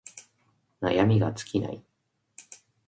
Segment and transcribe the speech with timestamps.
[0.81, 1.83] 悩みが尽きない